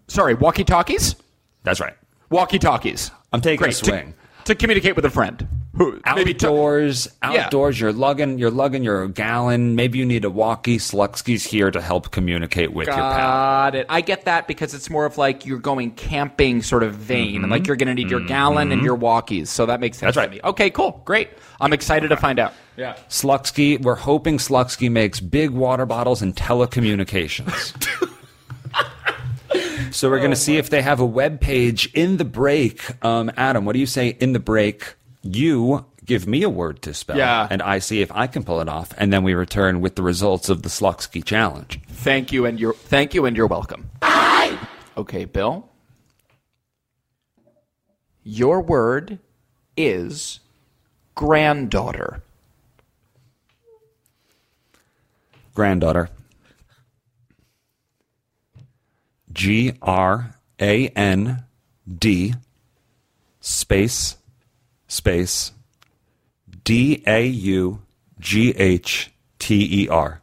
[0.07, 1.17] Sorry, walkie talkies.
[1.65, 1.95] That's right.
[2.31, 3.11] Walkie talkies.
[3.33, 3.75] I'm taking a Great.
[3.77, 4.15] To- swing.
[4.45, 5.49] to, communicate with a friend.
[5.77, 7.47] Who maybe to- outdoors, Yeah.
[7.47, 7.81] outdoors.
[7.81, 9.75] You're lugging, you're lugging your gallon.
[9.75, 10.79] Maybe you need a walkie.
[10.79, 13.11] Slutsky's here to help communicate with your pal.
[13.13, 13.87] Got it.
[13.89, 17.51] I get that because it's more of like you're going camping sort of vein, and
[17.51, 19.49] like you're going to need your gallon and your walkies.
[19.49, 20.21] So that makes sense Mm-hmm.
[20.21, 20.45] That's to right.
[20.45, 20.49] me.
[20.51, 21.31] Okay, cool, great.
[21.61, 22.53] I'm excited to find out.
[22.77, 22.95] Yeah.
[23.09, 27.73] Slutsky, we're hoping Slutsky makes big water bottles and telecommunications.
[29.93, 32.81] so we're going to see if they have a web page in the break.
[33.05, 34.95] Um, Adam, what do you say in the break?
[35.27, 37.49] You give me a word to spell, Yeah.
[37.51, 40.03] and I see if I can pull it off, and then we return with the
[40.03, 41.81] results of the Slutsky challenge.
[41.89, 43.91] Thank you, and you're thank you, and you're welcome.
[44.97, 45.69] Okay, Bill.
[48.23, 49.19] Your word
[49.79, 50.41] is
[51.15, 52.23] granddaughter.
[55.55, 56.11] Granddaughter.
[59.33, 61.45] G R A N
[61.99, 62.35] D
[63.41, 64.17] space
[64.95, 65.53] space
[66.65, 67.83] D A U
[68.19, 70.21] G H T E R.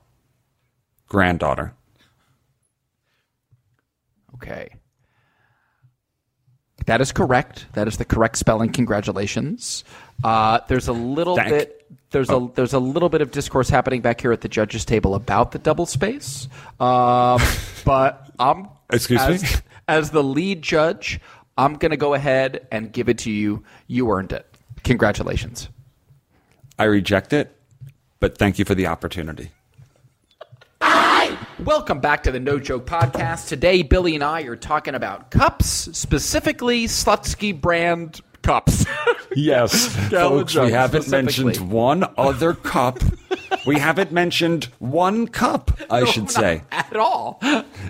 [1.07, 1.73] Granddaughter.
[4.35, 4.69] Okay.
[6.85, 7.67] That is correct.
[7.73, 8.71] That is the correct spelling.
[8.71, 9.83] Congratulations.
[10.23, 11.77] Uh, there's a little Thank- bit.
[12.09, 15.15] There's a there's a little bit of discourse happening back here at the judges' table
[15.15, 16.49] about the double space.
[16.79, 17.39] Um,
[17.85, 19.49] but I'm Excuse as, me?
[19.87, 21.21] as the lead judge.
[21.57, 23.63] I'm going to go ahead and give it to you.
[23.87, 24.50] You earned it.
[24.83, 25.69] Congratulations.
[26.79, 27.55] I reject it,
[28.19, 29.51] but thank you for the opportunity.
[31.59, 33.47] Welcome back to the No Joke Podcast.
[33.47, 38.85] Today, Billy and I are talking about cups, specifically Slutsky brand cups.
[39.33, 42.99] Yes, Gallon folks, we haven't mentioned one other cup.
[43.65, 46.63] we haven't mentioned one cup, I should say.
[46.69, 47.41] At all.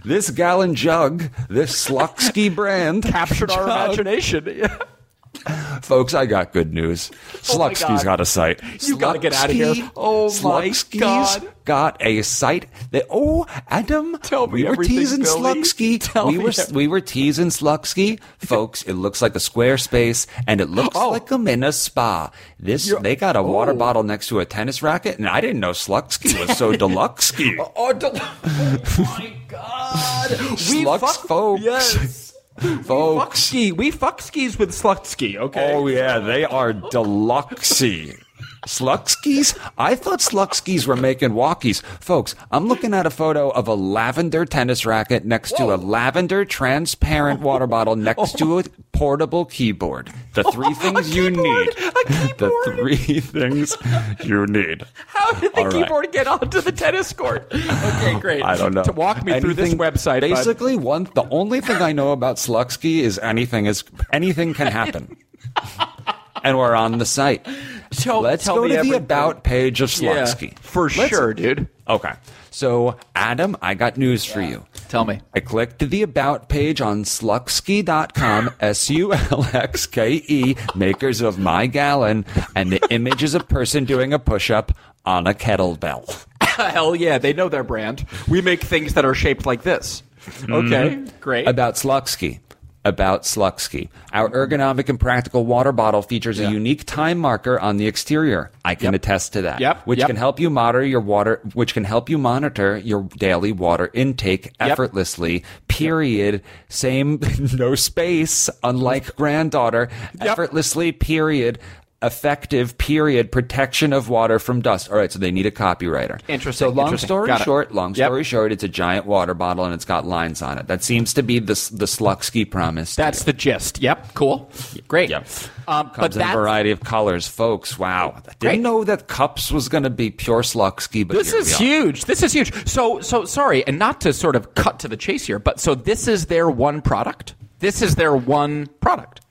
[0.05, 3.87] This gallon jug, this Slutsky brand, Captured our jug.
[3.97, 4.69] imagination.
[5.81, 7.11] Folks, I got good news.
[7.49, 8.05] Oh my Slutsky's God.
[8.05, 8.61] got a site.
[8.83, 9.89] You gotta get out of here.
[9.95, 11.53] Oh my Slutsky's God.
[11.65, 12.67] got a site.
[12.91, 15.41] That, oh, Adam, Tell me we were teasing Billy.
[15.41, 15.97] Slutsky.
[16.13, 16.75] Tell we me were everything.
[16.75, 18.83] we were teasing Slutsky, folks.
[18.83, 21.09] It looks like a square space, and it looks Oh.
[21.09, 22.29] like I'm in a spa.
[22.59, 23.75] This You're- they got a water Oh.
[23.75, 27.33] bottle next to a tennis racket, and I didn't know Slutsky was so deluxe.
[27.75, 30.29] Oh, del- oh my God.
[30.29, 31.63] We Sluts, fuck- folks.
[31.63, 32.20] Yes.
[32.61, 33.39] Fuck folks.
[33.39, 33.71] ski.
[33.71, 35.73] We fuck skis with Slutsky, okay?
[35.73, 38.21] Oh yeah, they are deluxey.
[38.67, 39.57] Slutskis?
[39.77, 41.81] I thought Slutskis were making walkies.
[41.99, 46.45] Folks, I'm looking at a photo of a lavender tennis racket next to a lavender
[46.45, 50.11] transparent water bottle next to a portable keyboard.
[50.35, 51.45] The three things you keyboard!
[51.45, 51.69] need.
[51.69, 53.75] A The three things
[54.23, 54.83] you need.
[55.07, 55.73] How did the All right.
[55.73, 57.47] keyboard get onto the tennis court?
[57.53, 58.43] Okay, great.
[58.43, 58.83] I don't know.
[58.83, 60.21] To walk me through this website.
[60.21, 61.05] Basically, one.
[61.15, 65.17] The only thing I know about Slutsky is anything is anything can happen,
[66.43, 67.45] and we're on the site.
[67.91, 70.57] Tell- Let's tell go me to the about page of yeah, Slutsky.
[70.59, 71.67] for Let's- sure, dude.
[71.87, 72.13] Okay,
[72.51, 74.65] so Adam, I got news for you.
[74.87, 75.19] Tell me.
[75.35, 81.21] I clicked to the about page on sluxky.com, S U L X K E, makers
[81.21, 82.25] of My Gallon,
[82.55, 84.71] and the image is a person doing a push up
[85.05, 86.25] on a kettlebell.
[86.41, 88.05] Hell yeah, they know their brand.
[88.27, 90.03] We make things that are shaped like this.
[90.25, 90.53] Mm-hmm.
[90.53, 91.47] Okay, great.
[91.47, 92.39] About Slutsky.
[92.83, 93.89] About Slutsky.
[94.11, 98.51] Our ergonomic and practical water bottle features a unique time marker on the exterior.
[98.65, 98.93] I can Yep.
[98.95, 99.59] attest to that.
[99.59, 100.07] Yep, Which yep.
[100.07, 104.51] can help you monitor your water, which can help you monitor your daily water intake
[104.59, 105.43] effortlessly.
[105.67, 106.41] Period.
[106.69, 107.19] Same,
[107.53, 108.49] no space.
[108.63, 109.89] Unlike granddaughter,
[110.19, 110.91] effortlessly.
[110.91, 111.59] Period.
[112.03, 114.89] Effective period protection of water from dust.
[114.89, 116.19] All right, so they need a copywriter.
[116.27, 117.07] Interesting, So long interesting.
[117.07, 117.43] story Got it.
[117.43, 118.07] short, long Yep.
[118.07, 120.65] story short, it's a giant water bottle and it's got lines on it.
[120.67, 122.95] That seems to be the the Slutsky promise.
[122.95, 123.81] That's the gist.
[123.81, 124.15] Yep.
[124.15, 124.49] Cool.
[124.87, 125.11] Great.
[125.11, 125.27] Yep.
[125.67, 127.77] Um, but Comes in a variety of colors, folks.
[127.77, 128.15] Wow.
[128.17, 128.39] I Great.
[128.39, 132.05] didn't know that cups was going to be pure Slutsky, but This is huge.
[132.05, 132.67] This is huge.
[132.67, 135.75] So, so sorry, and not to sort of cut to the chase here, but so
[135.75, 137.35] this is their one product.
[137.59, 139.21] This is their one product.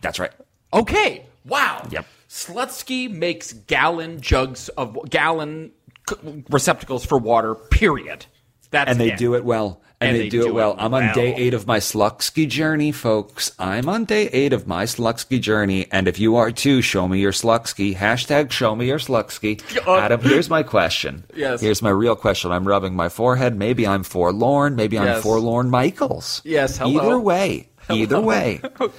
[0.00, 0.30] That's right.
[0.72, 1.26] Okay.
[1.44, 1.86] Wow.
[1.90, 2.06] Yep.
[2.30, 5.72] Slutsky makes gallon jugs of gallon
[6.48, 7.56] receptacles for water.
[7.56, 8.24] Period.
[8.70, 9.18] That's And they it.
[9.18, 9.82] do it well.
[10.02, 10.74] And, they, do, it well.
[10.78, 13.52] I'm on day eight of my Slutsky journey, folks.
[13.58, 15.88] I'm on day eight of my Slutsky journey.
[15.92, 17.94] And if you are too, show me your Slutsky.
[17.96, 19.60] Hashtag show me your Slutsky.
[19.86, 21.24] Uh, Adam, here's my question.
[21.34, 21.60] Yes.
[21.60, 22.50] Here's my real question.
[22.52, 23.56] I'm rubbing my forehead.
[23.56, 24.74] Maybe I'm forlorn.
[24.76, 25.22] Maybe I'm Yes.
[25.22, 26.40] forlorn Michaels.
[26.44, 27.00] Yes, hello.
[27.02, 27.68] Either way.
[27.90, 28.60] Either way.
[28.80, 28.90] Oh,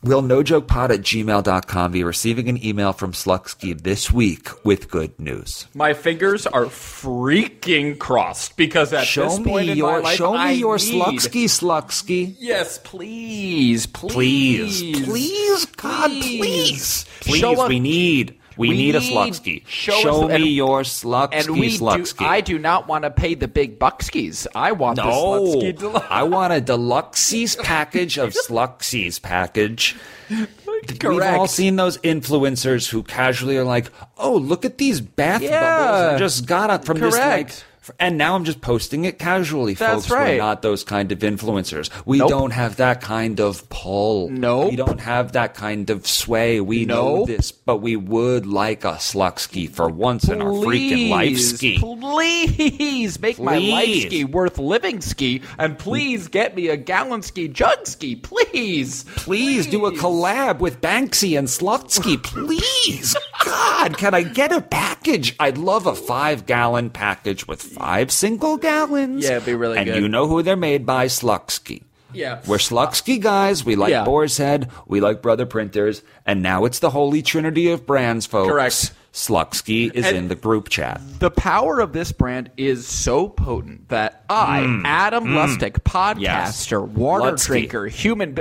[0.00, 5.66] Will nojokepod at gmail.com be receiving an email from Slutsky this week with good news?
[5.74, 10.16] My fingers are freaking crossed because at Show this me point in your my life,
[10.16, 12.36] show me I your need- Slutsky Slutsky.
[12.38, 17.36] Yes, please, Please, please, please, God, please, please.
[17.40, 19.66] Show us- we need, we, we need, a Slutsky.
[19.66, 23.48] show Show, me your Slutsky and we do, I do not want to pay the
[23.48, 24.46] big buckskis.
[24.54, 26.06] I want the no, Slutsky deluxe.
[26.10, 29.96] I want a deluxe's package of Sluxy's package.
[30.28, 31.02] Correct.
[31.04, 35.60] We've all seen those influencers who casually are like, "Oh, look at these bath Yeah.
[35.60, 37.50] bubbles I just got it from this like."
[37.98, 40.10] And now I'm just posting it casually, That's folks.
[40.10, 41.90] We're not those kind of influencers.
[42.04, 42.28] We Nope.
[42.30, 44.28] don't have that kind of pull.
[44.30, 44.70] Nope.
[44.70, 46.60] We don't have that kind of sway.
[46.60, 51.28] We know this, but we would like a sluxky for once in our freaking life
[51.28, 51.78] Please, ski.
[51.78, 57.48] Please make my life ski worth living ski, and please get me a gallon ski
[57.48, 59.04] jug ski, please.
[59.16, 63.16] Please do a collab with Banksy and Slutsky, please.
[63.48, 65.34] God, can I get a package?
[65.40, 69.24] I'd love a five gallon package with five single gallons.
[69.24, 70.02] Yeah, it'd be really and good.
[70.02, 71.06] you know who they're made by?
[71.06, 71.82] Slutsky.
[72.12, 72.40] Yeah.
[72.46, 73.64] We're Slutsky guys.
[73.64, 74.04] We like Yeah.
[74.04, 74.70] Boar's Head.
[74.86, 76.02] We like Brother Printers.
[76.26, 78.50] And now it's the holy trinity of brands, folks.
[78.50, 78.92] Correct.
[79.12, 81.00] Slutsky is And- in the group chat.
[81.18, 84.82] The power of this brand is so potent that I, Mm.
[84.84, 87.46] Adam Lustick, podcaster, water Lutsky.
[87.46, 88.38] drinker, human,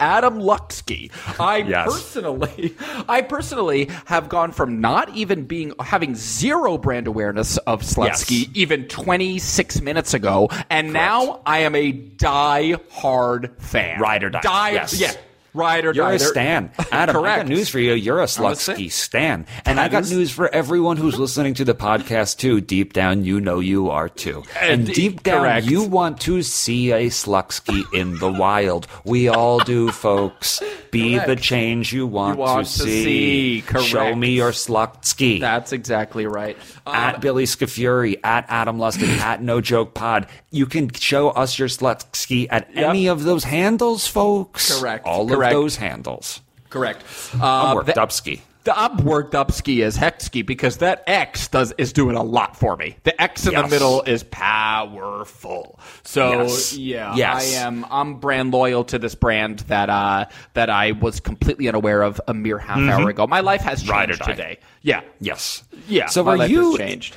[0.00, 1.86] Adam Luxky, I Yes.
[1.86, 2.74] personally,
[3.08, 8.48] I personally have gone from not even being having zero brand awareness of Slutsky Yes.
[8.54, 14.00] even 26 minutes ago, and now I am a die-hard fan.
[14.00, 14.40] Ride or die.
[14.42, 15.00] Die, Yes.
[15.00, 15.12] yeah.
[15.54, 16.14] Ride or You're die.
[16.14, 16.70] a stan.
[16.92, 17.94] Adam, I got news for you.
[17.94, 18.26] You're a.
[18.26, 19.46] Slutsky stan.
[19.64, 22.60] And I got news for everyone who's listening to the podcast too.
[22.60, 24.44] Deep down, you know you are too.
[24.60, 25.66] And And- deep down, correct.
[25.66, 28.86] you want to see a Slutsky in the wild.
[29.04, 30.62] We all do, folks.
[30.90, 33.60] Be the change you want, want to to see.
[33.60, 33.80] see.
[33.82, 34.18] Show Correct.
[34.18, 35.38] me your Slutsky.
[35.40, 36.56] That's exactly right.
[36.86, 40.26] Um, at Billy Scafuri, at Adam Lustick, at No Joke Pod.
[40.50, 42.88] You can show us your Slutsky at Yep.
[42.88, 44.78] any of those handles, folks.
[44.80, 45.06] Correct.
[45.06, 45.54] All Correct.
[45.54, 46.40] of those handles.
[46.70, 47.02] Correct.
[47.34, 48.42] I'm Uh, worked the- up ski.
[48.64, 52.54] The I'm worked up ski as ski because that X does is doing a lot
[52.54, 52.96] for me.
[53.04, 55.78] The X in the middle is powerful.
[56.04, 56.72] So Yes.
[56.76, 57.56] yeah, Yes.
[57.56, 62.02] I am I'm brand loyal to this brand that uh that I was completely unaware
[62.02, 63.26] of a mere half hour ago.
[63.26, 64.06] My life has Mm-hmm.
[64.10, 64.58] Changed today.
[64.82, 65.00] Yeah.
[65.20, 65.62] Yes.
[65.88, 66.06] Yeah.
[66.06, 67.16] So my are life you has changed.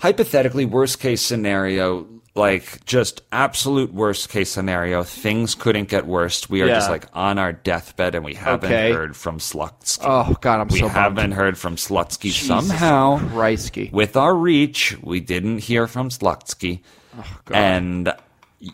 [0.00, 2.06] hypothetically worst case scenario?
[2.36, 6.48] Like just absolute worst case scenario, things couldn't get worse.
[6.48, 6.74] We are Yeah.
[6.76, 8.92] just like on our deathbed, and we haven't Okay.
[8.92, 10.04] heard from Slutsky.
[10.06, 10.96] Oh god, I'm we so bummed.
[10.96, 13.18] haven't heard from Slutsky Jesus somehow.
[13.32, 13.90] Christy.
[13.92, 16.80] With our reach, we didn't hear from Slutsky.
[17.18, 18.14] Oh, and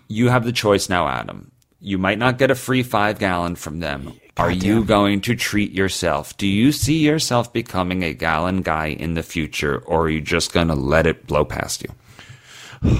[0.08, 1.50] you have the choice now, Adam.
[1.80, 4.12] You might not get a free five gallon from them.
[4.36, 6.36] Are you going to treat yourself?
[6.36, 10.52] Do you see yourself becoming a gallon guy in the future, or are you just
[10.52, 11.88] going to let it blow past you?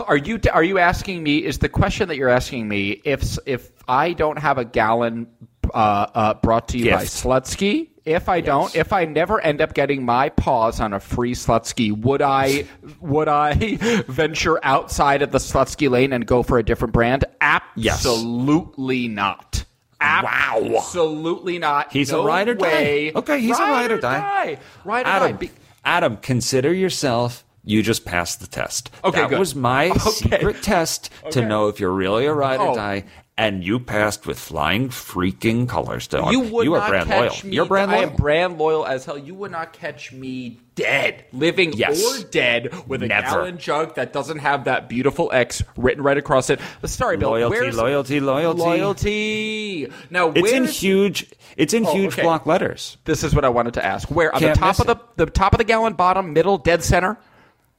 [0.06, 1.44] Are you are you asking me?
[1.44, 5.26] Is the question that you're asking me if if I don't have a gallon
[5.74, 7.04] uh, uh, brought to you by.
[7.04, 7.88] Slutsky?
[8.04, 11.90] If I don't, if I never end up getting my paws on a free Slutsky,
[11.90, 12.66] would I
[13.00, 13.54] would I
[14.06, 17.24] venture outside of the Slutsky lane and go for a different brand?
[17.40, 19.64] Absolutely not.
[20.00, 20.72] Wow.
[20.76, 21.92] Absolutely not.
[21.92, 22.66] He's no a ride or die.
[22.66, 23.12] way.
[23.14, 24.58] Okay, he's a ride or die.
[24.84, 25.36] Ride or Adam, die.
[25.38, 25.50] Be-
[25.84, 28.90] Adam, consider yourself You just passed the test.
[29.04, 29.38] Okay, that good.
[29.38, 30.10] was my Okay.
[30.10, 32.74] secret test to know if you're really a ride or Oh.
[32.74, 33.04] die.
[33.38, 36.32] And you passed with flying freaking colors, dog.
[36.32, 37.50] You would are not brand catch loyal.
[37.50, 37.54] me.
[37.56, 38.00] You're brand loyal.
[38.00, 39.18] I am brand loyal as hell.
[39.18, 42.02] You would not catch me dead, living Yes.
[42.02, 43.26] or dead, with a Never.
[43.26, 46.60] gallon jug that doesn't have that beautiful X written right across it.
[46.86, 47.28] Sorry, Bill.
[47.28, 48.60] Loyalty, where's loyalty, loyalty.
[48.62, 49.92] loyalty?
[50.10, 51.26] Now, It's in huge.
[51.58, 52.22] It's in Oh, huge okay.
[52.22, 52.96] block letters.
[53.04, 54.08] This is what I wanted to ask.
[54.10, 56.82] Where on Can't the top of the the top of the gallon, bottom, middle, dead
[56.82, 57.18] center?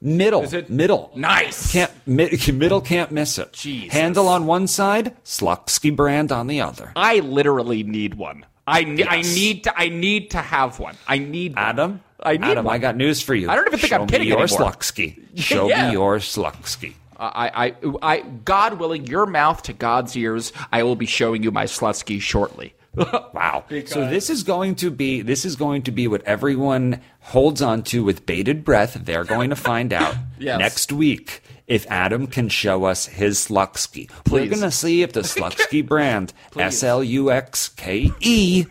[0.00, 0.42] Middle.
[0.42, 1.10] Is it- middle?
[1.16, 1.72] Nice.
[1.72, 3.52] Can't mi- middle can't miss it.
[3.52, 3.92] Jesus.
[3.92, 6.92] Handle on one side, Slutsky brand on the other.
[6.94, 8.46] I literally need one.
[8.66, 10.94] I ne- I need to I need to have one.
[11.08, 11.64] I need one.
[11.64, 12.74] Adam, I need Adam, one.
[12.74, 13.48] I got news for you.
[13.50, 14.70] I don't even think Show I'm kidding me your anymore.
[14.72, 15.20] Slutsky.
[15.36, 15.86] Show Yeah.
[15.88, 16.94] me your Slutsky.
[17.20, 21.50] I, I, I, God willing, your mouth to God's ears, I will be showing you
[21.50, 22.74] my Slutsky shortly.
[23.34, 23.64] Wow.
[23.86, 27.82] So this is going to be this is going to be what everyone holds on
[27.84, 28.94] to with bated breath.
[29.04, 30.58] They're going to find out Yes.
[30.58, 34.10] next week if Adam can show us his Sluxke.
[34.30, 38.66] We're going to see if the Sluxke brand S L U X K E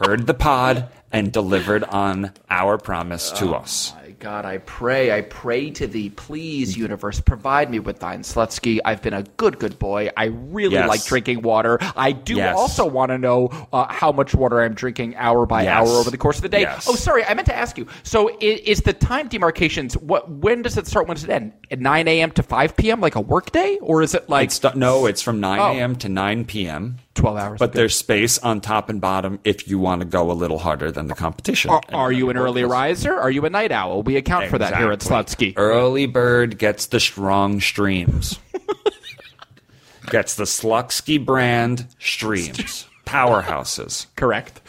[0.00, 3.92] heard the pod and delivered on our promise Oh, to us.
[4.24, 8.78] God, I pray, I pray to thee, please, universe, provide me with thine Sluxke.
[8.82, 10.08] I've been a good, good boy.
[10.16, 10.88] I really Yes.
[10.88, 11.78] like drinking water.
[11.94, 12.56] I do Yes.
[12.56, 15.74] also want to know uh, how much water I'm drinking hour by Yes.
[15.74, 16.64] hour over the course of the day.
[16.88, 17.86] Oh, sorry, I meant to ask you.
[18.02, 19.94] So, i- is the time demarcations?
[19.98, 20.30] What?
[20.30, 21.06] When does it start?
[21.06, 21.52] When does it end?
[21.70, 22.30] At 9 a.m.
[22.30, 23.02] to 5 p.m.
[23.02, 25.72] Like a work day, or is it like It's no, it's from 9 Oh.
[25.78, 25.96] a.m.
[25.96, 26.96] to 9 p.m.
[27.14, 27.58] 12 hours?
[27.58, 27.78] But Okay.
[27.78, 31.06] there's space on top and bottom if you want to go a little harder than
[31.06, 31.70] the competition.
[31.70, 33.14] Are, are you an early riser?
[33.14, 34.02] Are you a night owl?
[34.02, 35.52] We account for that here at Exactly.
[35.52, 35.54] Sluxke.
[35.56, 38.38] Early bird gets the strong streams.
[40.10, 42.86] gets the Sluxke brand streams.
[43.06, 44.06] Powerhouses.
[44.16, 44.60] Correct.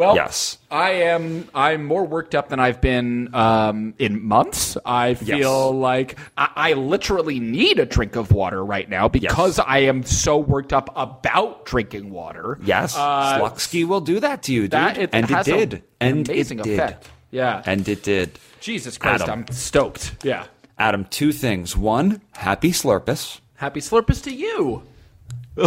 [0.00, 0.56] Well, Yes.
[0.70, 1.46] I am.
[1.54, 4.78] I'm more worked up than I've been um, in months.
[4.86, 9.80] I feel like I, I literally need a drink of water right now because I
[9.80, 12.58] am so worked up about drinking water.
[12.64, 12.96] Yes.
[12.96, 14.70] Uh, Sluxke will do that to you, dude.
[14.70, 15.72] that it and it a- did.
[15.74, 16.78] an and amazing it did.
[16.78, 17.10] effect.
[17.30, 17.62] Yeah.
[17.66, 18.38] And it did.
[18.60, 19.44] Jesus Christ, Adam.
[19.48, 20.16] I'm stoked.
[20.24, 20.46] Yeah.
[20.78, 21.76] Adam, two things.
[21.76, 23.40] One, happy Slurpus.
[23.56, 24.82] Happy Slurpus to you.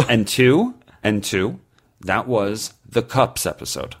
[0.08, 1.60] and two, and two,
[2.00, 3.94] that was the Cups episode.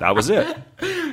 [0.00, 0.56] That was it.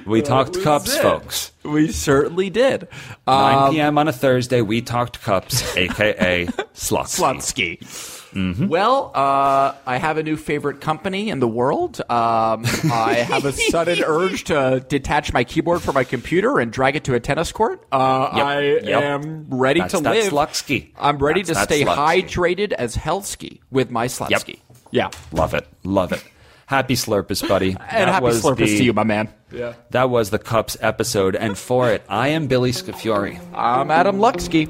[0.05, 1.01] We talked Cups, it.
[1.01, 1.51] folks.
[1.63, 2.87] We certainly did.
[3.25, 3.97] 9 p.m.
[3.97, 6.45] on a Thursday, we talked Cups, aka
[6.75, 7.79] Sluxke.
[7.79, 8.11] Sluxke.
[8.35, 8.67] Mm-hmm.
[8.67, 12.01] Well, uh, I have a new favorite company in the world.
[12.01, 16.97] Um, I have a sudden urge to detach my keyboard from my computer and drag
[16.97, 17.81] it to a tennis court.
[17.93, 19.03] Uh, Yep, I yep.
[19.03, 20.31] am ready That's to that live.
[20.33, 20.91] Sluxke.
[20.99, 22.23] I'm ready That's to stay Sluxke.
[22.27, 24.59] hydrated as Hellski with my Sluxke.
[24.95, 25.09] Yeah.
[25.33, 25.67] Love it.
[25.83, 26.23] Love it.
[26.67, 27.71] Happy Slurpus, buddy.
[27.71, 29.27] And That happy was Slurpus the- to you, my man.
[29.51, 29.73] Yeah.
[29.91, 33.39] That was the Cups episode, and for it, I am Billy Scafuri.
[33.53, 34.67] I'm Adam Lucksky.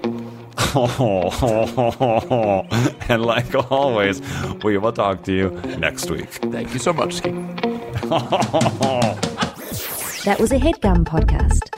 [3.09, 4.21] and like always,
[4.63, 6.29] we will talk to you next week.
[6.51, 7.31] Thank you so much, Ski.
[10.25, 11.69] That was a headgum podcast.